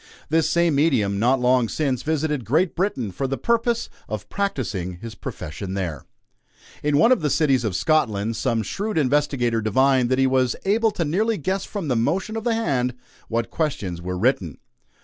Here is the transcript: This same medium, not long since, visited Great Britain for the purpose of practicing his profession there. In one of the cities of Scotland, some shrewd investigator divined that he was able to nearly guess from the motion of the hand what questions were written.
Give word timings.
This 0.29 0.49
same 0.49 0.73
medium, 0.73 1.19
not 1.19 1.39
long 1.39 1.69
since, 1.69 2.01
visited 2.01 2.43
Great 2.43 2.75
Britain 2.75 3.11
for 3.11 3.27
the 3.27 3.37
purpose 3.37 3.87
of 4.09 4.27
practicing 4.29 4.93
his 4.93 5.13
profession 5.13 5.75
there. 5.75 6.05
In 6.81 6.97
one 6.97 7.11
of 7.11 7.21
the 7.21 7.29
cities 7.29 7.63
of 7.63 7.75
Scotland, 7.75 8.35
some 8.35 8.63
shrewd 8.63 8.97
investigator 8.97 9.61
divined 9.61 10.09
that 10.09 10.17
he 10.17 10.25
was 10.25 10.55
able 10.65 10.89
to 10.89 11.05
nearly 11.05 11.37
guess 11.37 11.65
from 11.65 11.87
the 11.87 11.95
motion 11.95 12.35
of 12.35 12.45
the 12.45 12.55
hand 12.55 12.95
what 13.27 13.51
questions 13.51 14.01
were 14.01 14.17
written. 14.17 14.57